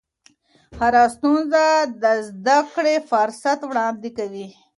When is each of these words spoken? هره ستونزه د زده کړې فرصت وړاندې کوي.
هره 0.79 1.03
ستونزه 1.15 1.65
د 2.03 2.03
زده 2.29 2.57
کړې 2.73 2.95
فرصت 3.09 3.59
وړاندې 3.65 4.09
کوي. 4.17 4.47